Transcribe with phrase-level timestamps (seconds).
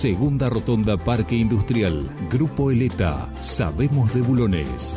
[0.00, 2.08] Segunda Rotonda Parque Industrial.
[2.30, 3.30] Grupo Eleta.
[3.42, 4.96] Sabemos de bulones.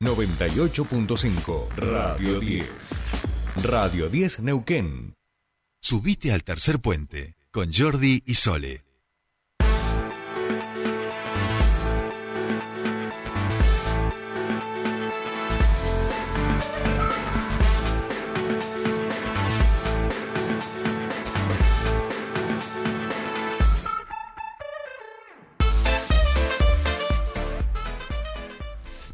[0.00, 3.02] 98.5 Radio 10.
[3.64, 5.14] Radio 10 Neuquén.
[5.82, 8.84] Subite al tercer puente con Jordi y Sole.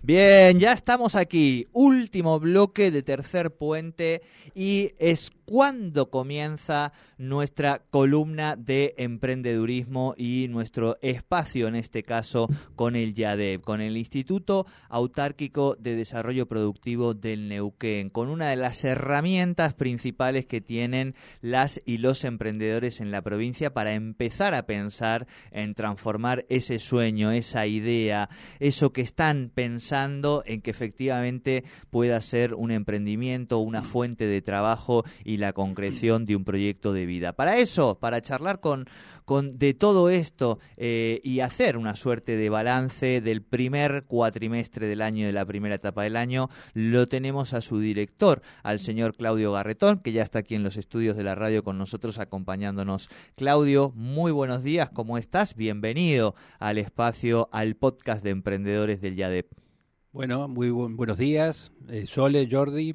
[0.08, 1.66] Bien, ya estamos aquí.
[1.74, 4.22] Último bloque de tercer puente
[4.54, 12.96] y es cuando comienza nuestra columna de emprendedurismo y nuestro espacio, en este caso, con
[12.96, 18.84] el YADEP, con el Instituto Autárquico de Desarrollo Productivo del Neuquén, con una de las
[18.84, 25.27] herramientas principales que tienen las y los emprendedores en la provincia para empezar a pensar
[25.50, 32.54] en transformar ese sueño, esa idea, eso que están pensando en que efectivamente pueda ser
[32.54, 37.32] un emprendimiento, una fuente de trabajo y la concreción de un proyecto de vida.
[37.32, 38.86] Para eso, para charlar con,
[39.24, 45.02] con de todo esto eh, y hacer una suerte de balance del primer cuatrimestre del
[45.02, 49.52] año, de la primera etapa del año, lo tenemos a su director, al señor Claudio
[49.52, 53.10] Garretón, que ya está aquí en los estudios de la radio con nosotros acompañándonos.
[53.36, 55.56] Claudio, muy buenos días, ¿cómo estás?
[55.56, 59.67] Bienvenido al espacio, al podcast de emprendedores del YADEP.
[60.11, 62.95] Bueno, muy buenos días, eh, Sole, Jordi,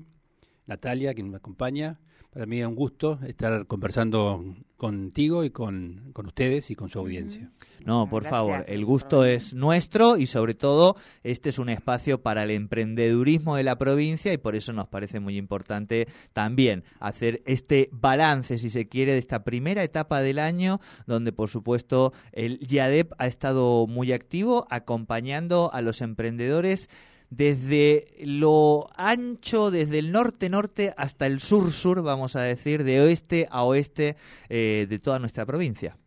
[0.65, 1.99] Natalia, quien me acompaña.
[2.33, 4.43] Para mí es un gusto estar conversando
[4.75, 7.51] contigo y con, ustedes y con su audiencia.
[7.85, 12.41] No, por favor, el gusto es nuestro y sobre todo este es un espacio para
[12.41, 17.89] el emprendedurismo de la provincia y por eso nos parece muy importante también hacer este
[17.91, 23.13] balance, si se quiere, de esta primera etapa del año, donde por supuesto el YADEP
[23.19, 26.89] ha estado muy activo acompañando a los emprendedores
[27.35, 33.63] desde lo ancho, desde el norte-norte hasta el sur-sur, vamos a decir, de oeste a
[33.63, 34.17] oeste
[34.49, 35.97] eh, de toda nuestra provincia.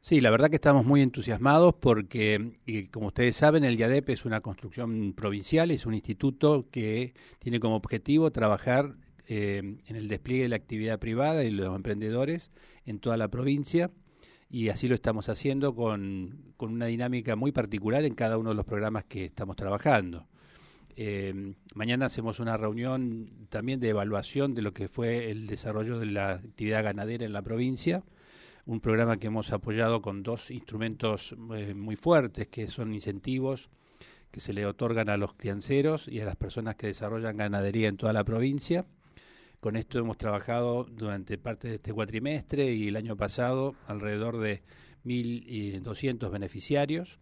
[0.00, 2.58] Sí, la verdad que estamos muy entusiasmados porque,
[2.92, 7.76] como ustedes saben, el IADEP es una construcción provincial, es un instituto que tiene como
[7.76, 8.96] objetivo trabajar
[9.26, 12.50] eh, en el despliegue de la actividad privada y los emprendedores
[12.84, 13.90] en toda la provincia
[14.50, 18.56] y así lo estamos haciendo con, con, una dinámica muy particular en cada uno de
[18.56, 20.28] los programas que estamos trabajando.
[20.96, 26.06] Eh, mañana hacemos una reunión también de evaluación de lo que fue el desarrollo de
[26.06, 28.04] la actividad ganadera en la provincia,
[28.66, 33.68] un programa que hemos apoyado con dos instrumentos eh, muy fuertes, que son incentivos
[34.30, 37.96] que se le otorgan a los crianceros y a las personas que desarrollan ganadería en
[37.96, 38.84] toda la provincia.
[39.60, 44.62] Con esto hemos trabajado durante parte de este cuatrimestre y el año pasado alrededor de
[45.04, 47.20] 1.200 beneficiarios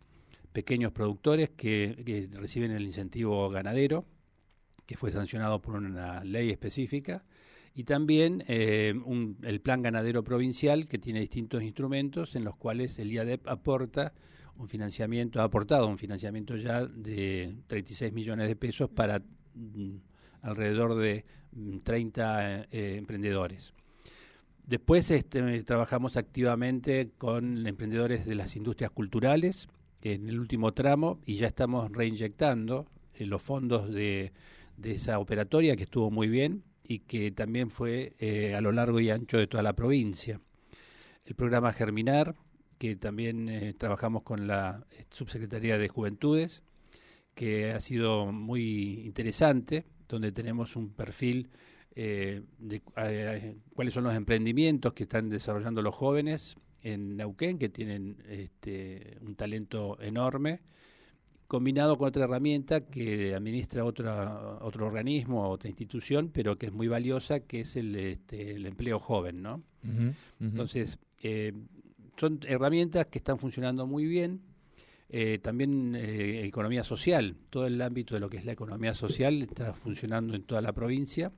[0.52, 4.04] pequeños productores que, reciben el incentivo ganadero,
[4.86, 7.24] que fue sancionado por una ley específica,
[7.74, 8.94] y también eh,
[9.42, 14.12] el plan ganadero provincial, que tiene distintos instrumentos en los cuales el IADEP aporta
[14.56, 19.22] un financiamiento, ha aportado un financiamiento ya de 36 millones de pesos para
[19.54, 19.96] mm,
[20.42, 21.24] alrededor de
[21.82, 23.72] 30 mm, eh, emprendedores.
[24.66, 29.68] Después este, trabajamos activamente con emprendedores de las industrias culturales,
[30.02, 34.32] en el último tramo y ya estamos reinyectando eh, los fondos de,
[34.82, 39.10] esa operatoria que estuvo muy bien y que también fue eh, a lo largo y
[39.10, 40.40] ancho de toda la provincia.
[41.24, 42.34] El programa Germinar,
[42.78, 46.64] que también eh, trabajamos con la Subsecretaría de Juventudes,
[47.34, 51.48] que ha sido muy interesante, donde tenemos un perfil
[51.94, 52.82] de
[53.74, 59.34] cuáles son los emprendimientos que están desarrollando los jóvenes en Neuquén que tienen este, un
[59.34, 60.60] talento enorme,
[61.46, 66.88] combinado con otra herramienta que administra otra, otro organismo, otra institución, pero que es muy
[66.88, 69.62] valiosa, que es el, este, el empleo joven, ¿no?
[70.40, 71.52] Entonces, eh,
[72.16, 74.40] son herramientas que están funcionando muy bien.
[75.14, 79.42] Eh, también eh, economía social, todo el ámbito de lo que es la economía social
[79.42, 81.32] está funcionando en toda la provincia.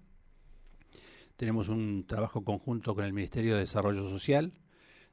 [1.37, 4.53] Tenemos un trabajo conjunto con el Ministerio de Desarrollo Social,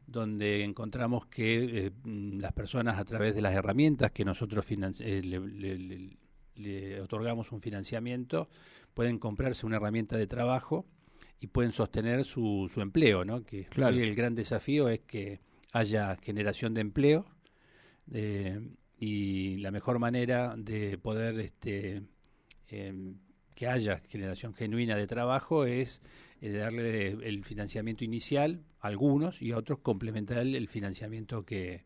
[0.07, 6.17] donde encontramos que eh, las personas a través de las herramientas que nosotros eh,
[6.55, 8.49] le, otorgamos un financiamiento
[8.93, 10.85] pueden comprarse una herramienta de trabajo
[11.39, 13.43] y pueden sostener su, su empleo, ¿no?
[13.43, 15.39] Que hoy el gran desafío es que
[15.71, 17.25] haya generación de empleo
[18.11, 18.59] eh,
[18.99, 22.03] y la mejor manera de poder este,
[22.67, 23.17] em,
[23.61, 26.01] que haya generación genuina de trabajo es
[26.41, 31.83] eh, darle el financiamiento inicial a algunos y a otros complementar el financiamiento que,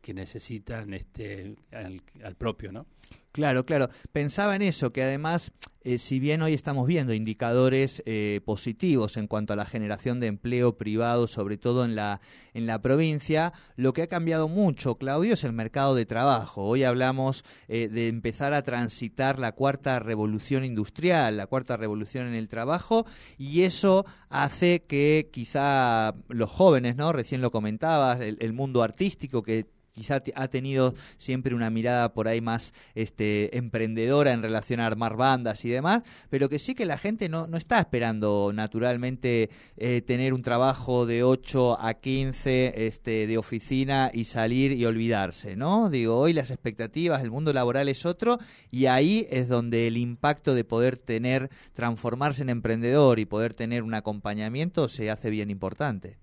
[0.00, 2.86] que necesitan este al, propio, ¿no?
[3.32, 3.88] Claro, claro.
[4.12, 5.52] Pensaba en eso, que además,
[5.82, 10.26] eh, si bien hoy estamos viendo indicadores eh, positivos en cuanto a la generación de
[10.26, 12.20] empleo privado, sobre todo en la,
[12.54, 16.64] en la provincia, lo que ha cambiado mucho, Claudio, es el mercado de trabajo.
[16.64, 22.34] Hoy hablamos eh, de empezar a transitar la cuarta revolución industrial, la cuarta revolución en
[22.34, 23.06] el trabajo,
[23.38, 27.12] y eso hace que quizá los jóvenes, ¿no?
[27.12, 32.40] Recién lo comentabas, el mundo artístico que quizá ha tenido siempre una mirada por ahí
[32.40, 36.98] más este, emprendedora en relación a armar bandas y demás, pero que sí que la
[36.98, 43.26] gente no, no está esperando naturalmente eh, tener un trabajo de 8 a 15 este,
[43.26, 45.90] de oficina y salir y olvidarse, ¿no?
[45.90, 48.38] Digo, hoy las expectativas, el mundo laboral es otro
[48.70, 53.82] y ahí es donde el impacto de poder tener, transformarse en emprendedor y poder tener
[53.82, 56.18] un acompañamiento se hace bien importante.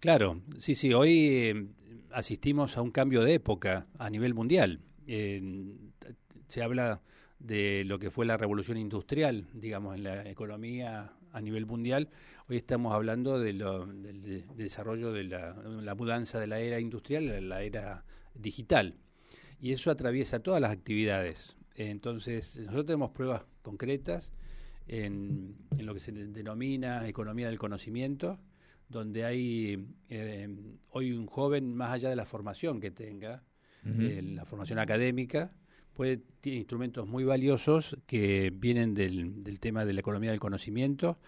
[0.00, 1.66] Claro, sí, sí, hoy eh,
[2.10, 4.80] asistimos a un cambio de época a nivel mundial.
[5.06, 7.02] se habla
[7.38, 12.08] de lo que fue la revolución industrial, digamos, en la economía a nivel mundial.
[12.48, 17.40] Hoy estamos hablando de lo, del desarrollo de la, mudanza de la era industrial a
[17.40, 18.04] la era
[18.34, 18.96] digital.
[19.60, 21.56] Y eso atraviesa todas las actividades.
[21.74, 24.32] Entonces, nosotros tenemos pruebas concretas
[24.86, 28.38] en, en lo que se denomina economía del conocimiento,
[28.88, 30.48] donde hay eh,
[30.90, 33.44] hoy un joven, más allá de la formación que tenga,
[33.84, 35.52] eh, la formación académica,
[35.94, 41.18] puede tiene instrumentos muy valiosos que vienen del, del, tema de la economía del conocimiento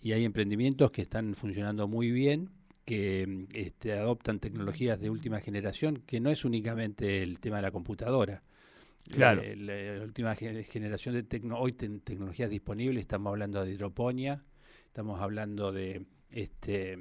[0.00, 2.50] y hay emprendimientos que están funcionando muy bien
[2.84, 7.70] que este, adoptan tecnologías de última generación, que no es únicamente el tema de la
[7.70, 8.42] computadora.
[9.08, 9.42] Claro.
[9.56, 14.42] La, última generación de tecno hoy tecnologías disponibles, estamos hablando de hidroponía,
[14.86, 16.96] estamos hablando de este,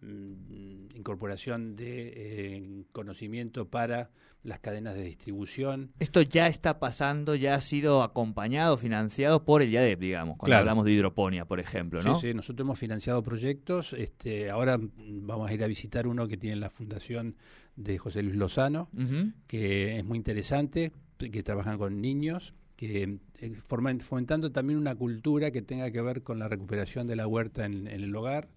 [0.00, 4.10] mm, incorporación de eh, conocimiento para
[4.46, 5.92] las cadenas de distribución.
[5.98, 10.84] Esto ya está pasando, ya ha sido acompañado, financiado por el IADEP, digamos, cuando hablamos
[10.84, 12.14] de hidroponía, por ejemplo, ¿no?
[12.20, 16.36] Sí, sí, nosotros hemos financiado proyectos, este, ahora vamos a ir a visitar uno que
[16.36, 17.36] tiene la fundación
[17.74, 18.88] de José Luis Lozano,
[19.46, 25.62] que es muy interesante, que trabajan con niños, que eh, fomentando también una cultura que
[25.62, 28.48] tenga que ver con la recuperación de la huerta en, el hogar,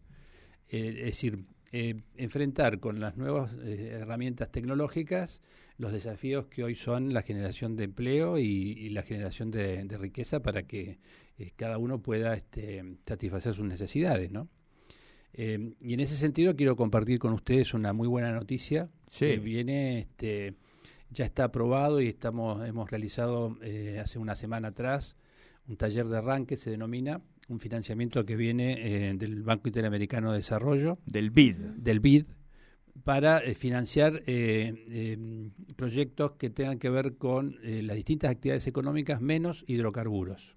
[0.67, 5.41] eh, es decir, eh, enfrentar con las nuevas herramientas tecnológicas
[5.77, 10.63] los desafíos que hoy son la generación de empleo y, la generación de, riqueza para
[10.63, 10.99] que
[11.55, 14.49] cada uno pueda este, satisfacer sus necesidades, ¿no?
[15.31, 20.55] y en ese sentido quiero compartir con ustedes una muy buena noticia que viene este,
[21.11, 25.15] ya está aprobado y estamos hemos realizado eh, hace una semana atrás
[25.67, 30.37] un taller de arranque, se denomina, un financiamiento que viene eh, del Banco Interamericano de
[30.37, 30.97] Desarrollo.
[31.05, 31.57] Del BID.
[31.77, 32.25] Del BID,
[33.03, 34.23] para eh, financiar
[35.75, 40.55] proyectos que tengan que ver con las distintas actividades económicas menos hidrocarburos.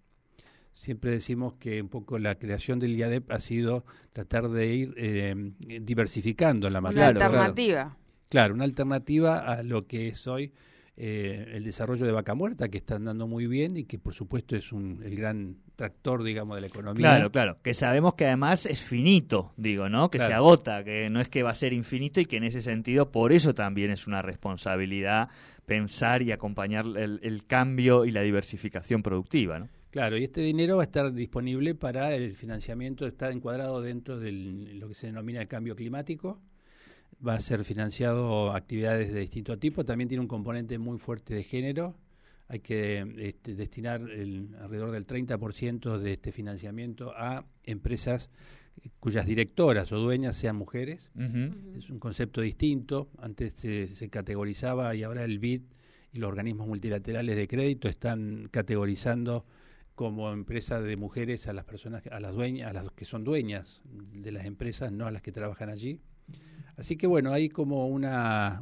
[0.72, 3.84] Siempre decimos que un poco la creación del IADEP ha sido
[4.14, 7.10] tratar de ir diversificando la materia.
[7.10, 7.82] Una alternativa.
[7.82, 8.01] Claro,
[8.52, 10.52] una alternativa a lo que es hoy
[10.94, 14.56] eh, el desarrollo de vaca muerta, que está andando muy bien y que por supuesto
[14.56, 17.00] es un, el gran tractor, digamos, de la economía.
[17.00, 20.10] Claro, claro, que sabemos que además es finito, digo, ¿no?
[20.10, 22.60] Que se agota, que no es que va a ser infinito y que en ese
[22.60, 25.30] sentido, por eso también es una responsabilidad
[25.64, 29.68] pensar y acompañar el, el cambio y la diversificación productiva, ¿no?
[29.90, 34.32] Claro, y este dinero va a estar disponible para el financiamiento, está encuadrado dentro de
[34.32, 36.40] lo que se denomina el cambio climático,
[37.26, 41.44] va a ser financiado actividades de distinto tipo, también tiene un componente muy fuerte de
[41.44, 41.96] género,
[42.48, 48.30] hay que este, destinar el, alrededor del 30% de este financiamiento a empresas
[49.00, 51.10] cuyas directoras o dueñas sean mujeres.
[51.76, 55.62] Es un concepto distinto, antes se, categorizaba y ahora el BID
[56.12, 59.46] y los organismos multilaterales de crédito están categorizando
[59.94, 63.82] como empresa de mujeres a las personas, a las dueñas, a las que son dueñas
[63.84, 66.00] de las empresas, no a las que trabajan allí.
[66.76, 68.60] Así que bueno, hay como una...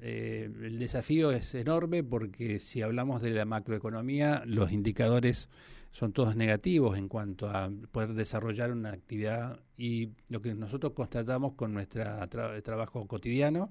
[0.00, 5.48] eh, el desafío es enorme porque si hablamos de la macroeconomía, los indicadores
[5.90, 11.54] son todos negativos en cuanto a poder desarrollar una actividad y lo que nosotros constatamos
[11.54, 13.70] con nuestro trabajo cotidiano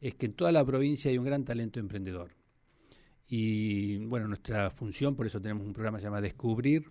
[0.00, 2.32] es que en toda la provincia hay un gran talento emprendedor.
[3.28, 6.90] Y bueno, nuestra función, por eso tenemos un programa llamado Descubrir,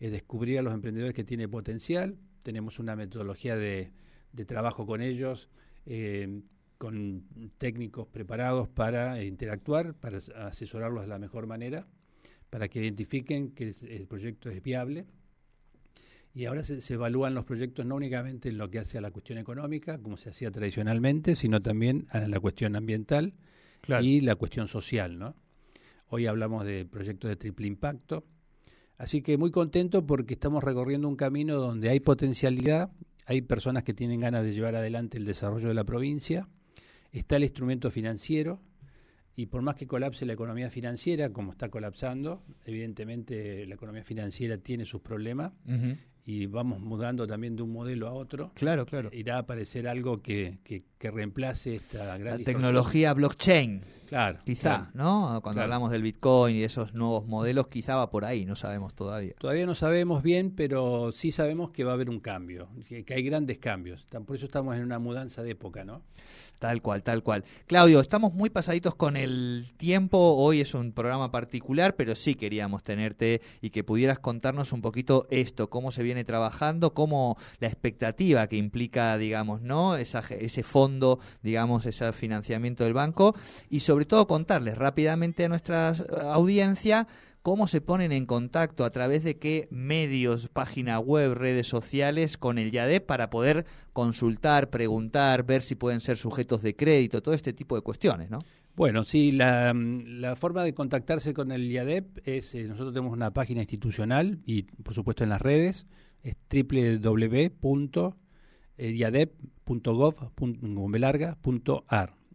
[0.00, 2.16] es descubrir a los emprendedores que tienen potencial.
[2.42, 3.92] Tenemos una metodología de,
[4.32, 5.48] de trabajo con ellos,
[5.86, 6.42] eh,
[6.78, 7.24] con
[7.58, 11.86] técnicos preparados para interactuar, para asesorarlos de la mejor manera,
[12.50, 15.06] para que identifiquen que el proyecto es viable.
[16.34, 19.38] Y ahora se, evalúan los proyectos no únicamente en lo que hace a la cuestión
[19.38, 23.34] económica, como se hacía tradicionalmente, sino también a la cuestión ambiental
[24.00, 25.18] y la cuestión social.
[25.18, 25.36] ¿no?
[26.08, 28.24] Hoy hablamos de proyectos de triple impacto.
[28.96, 32.90] Así que muy contento porque estamos recorriendo un camino donde hay potencialidad,
[33.26, 36.48] hay personas que tienen ganas de llevar adelante el desarrollo de la provincia,
[37.12, 38.60] está el instrumento financiero,
[39.34, 44.58] y por más que colapse la economía financiera, como está colapsando, evidentemente la economía financiera
[44.58, 45.52] tiene sus problemas
[46.24, 48.52] y vamos mudando también de un modelo a otro.
[48.54, 49.10] Claro, claro.
[49.12, 53.82] Irá a aparecer algo que, que, reemplace esta gran la tecnología blockchain.
[54.12, 54.40] Claro.
[54.44, 55.40] Quizá, ¿no?
[55.42, 58.92] Cuando hablamos del Bitcoin y de esos nuevos modelos, quizá va por ahí, no sabemos
[58.92, 59.32] todavía.
[59.38, 63.14] Todavía no sabemos bien, pero sí sabemos que va a haber un cambio, que, que
[63.14, 64.04] hay grandes cambios.
[64.26, 66.02] Por eso estamos en una mudanza de época, ¿no?
[66.62, 67.42] Tal cual, tal cual.
[67.66, 70.36] Claudio, estamos muy pasaditos con el tiempo.
[70.36, 75.26] Hoy es un programa particular, pero sí queríamos tenerte y que pudieras contarnos un poquito
[75.30, 79.96] esto, cómo se viene trabajando, cómo la expectativa que implica, digamos, ¿no?
[79.96, 80.91] Esa, ese fondo,
[81.42, 83.34] digamos, ese financiamiento del banco
[83.68, 85.90] y sobre todo contarles rápidamente a nuestra
[86.32, 87.06] audiencia
[87.42, 92.56] cómo se ponen en contacto, a través de qué medios, página web, redes sociales con
[92.58, 97.52] el YADEP para poder consultar, preguntar, ver si pueden ser sujetos de crédito, todo este
[97.52, 98.38] tipo de cuestiones, ¿no?
[98.74, 99.74] Bueno, sí, la,
[100.38, 104.94] forma de contactarse con el IADEP es, eh, nosotros tenemos una página institucional y por
[104.94, 105.86] supuesto en las redes,
[106.22, 108.21] es www.iadep.gov.ar.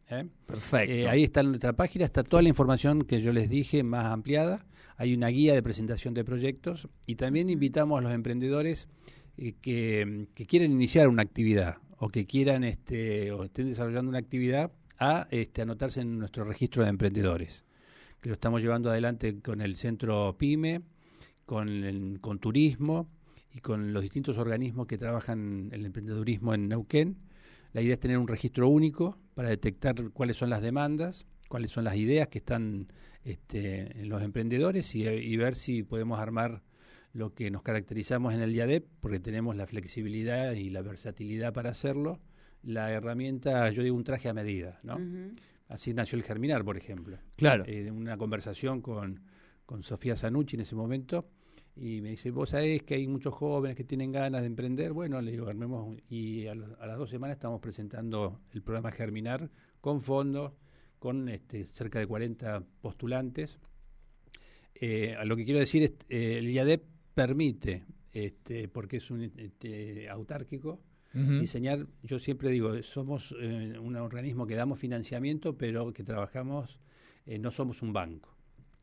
[0.10, 0.28] ¿eh?
[0.46, 0.94] Perfecto.
[0.94, 4.66] Eh, ahí está nuestra página, está toda la información que yo les dije más ampliada.
[4.98, 8.88] Hay una guía de presentación de proyectos y también invitamos a los emprendedores
[9.38, 14.72] eh, que, quieren iniciar una actividad o que quieran este, o estén desarrollando una actividad
[15.00, 17.64] a este, anotarse en nuestro registro de emprendedores,
[18.22, 20.82] que lo estamos llevando adelante con el centro PYME,
[21.46, 23.08] con, con turismo
[23.54, 27.18] y con los distintos organismos que trabajan el emprendedurismo en Neuquén.
[27.74, 31.84] La idea es tener un registro único para detectar cuáles son las demandas, cuáles son
[31.84, 32.88] las ideas que están
[33.24, 36.64] este, en los emprendedores y, ver si podemos armar
[37.14, 41.72] lo que nos caracterizamos en el IADEP, porque tenemos la flexibilidad y la versatilidad para
[41.72, 42.20] hacerlo,
[42.64, 44.98] la herramienta, yo digo un traje a medida, ¿no?
[45.68, 47.18] Así nació el Germinar, por ejemplo.
[47.36, 47.66] Claro.
[47.68, 49.22] Eh, una conversación con,
[49.66, 51.30] con Sofía Zanucci en ese momento,
[51.80, 55.22] y me dice, vos sabés que hay muchos jóvenes que tienen ganas de emprender, bueno,
[55.22, 59.50] le digo, armemos, y a, a las dos semanas estamos presentando el programa Germinar
[59.82, 60.54] con fondos,
[61.00, 63.60] con este, cerca de 40 postulantes.
[64.76, 70.10] Eh, lo que quiero decir es eh, el IADEP permite, este, porque es un este,
[70.10, 70.82] autárquico,
[71.14, 76.80] diseñar, yo siempre digo, somos eh, un organismo que damos financiamiento, pero que trabajamos,
[77.26, 78.37] no somos un banco.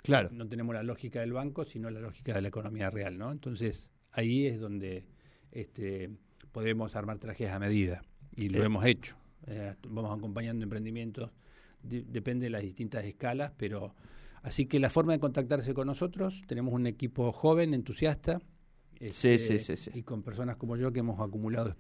[0.05, 0.29] Claro.
[0.33, 3.33] No tenemos la lógica del banco, sino la lógica de la economía real, ¿no?
[3.33, 5.07] Entonces, ahí es donde
[5.51, 6.11] este,
[6.53, 8.03] podemos armar trajes a medida,
[8.37, 9.17] y lo hemos hecho.
[9.89, 11.31] vamos acompañando emprendimientos
[11.85, 13.95] depende de las distintas escalas, pero
[14.43, 18.41] así que la forma de contactarse con nosotros, tenemos un equipo joven, entusiasta,
[19.13, 21.75] sí, sí, este, sí, y con personas como yo que hemos acumulado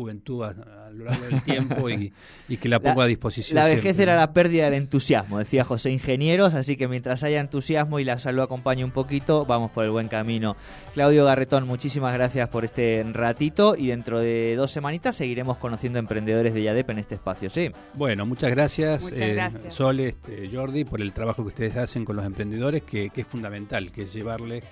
[0.00, 0.54] juventud a,
[0.92, 2.12] lo largo del tiempo y,
[2.56, 3.56] que la pongo a disposición.
[3.56, 7.98] La vejez era la pérdida del entusiasmo, decía José Ingenieros, así que mientras haya entusiasmo
[7.98, 10.56] y la salud acompañe un poquito, vamos por el buen camino.
[10.94, 16.54] Claudio Garretón, muchísimas gracias por este ratito y dentro de dos semanitas seguiremos conociendo emprendedores
[16.54, 17.70] de YADEP en este espacio, ¿sí?
[17.94, 22.24] Bueno, muchas gracias, eh, Sol, este, Jordi, por el trabajo que ustedes hacen con los
[22.24, 24.62] emprendedores, que, que es fundamental, que es llevarle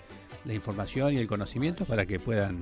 [0.44, 2.60] la información y el conocimiento para que puedan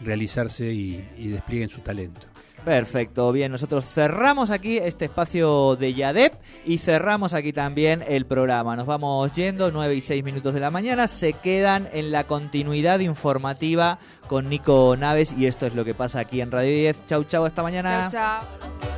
[0.00, 2.26] realizarse y, desplieguen su talento.
[2.64, 8.76] Perfecto, bien, nosotros cerramos aquí este espacio de YADEP y cerramos aquí también el programa.
[8.76, 13.00] Nos vamos yendo, 9 y 6 minutos de la mañana, se quedan en la continuidad
[13.00, 13.98] informativa
[14.28, 17.06] con Nico Naves y esto es lo que pasa aquí en Radio 10.
[17.06, 18.08] Chau, chau, hasta mañana.
[18.12, 18.46] Chau,
[18.80, 18.91] chau.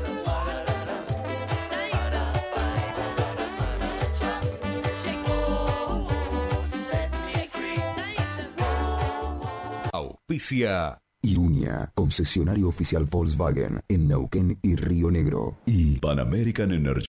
[10.26, 10.98] Auspicia.
[11.20, 15.58] Irunia, concesionario oficial Volkswagen en Neuquén y Río Negro.
[15.66, 17.02] Y Pan American Energy.